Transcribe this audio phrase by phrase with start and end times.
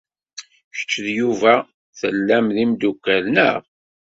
[0.75, 1.53] Kečč d Yuba
[1.99, 3.61] tellam d imeddukal, naɣ?